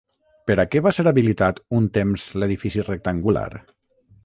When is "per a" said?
0.51-0.63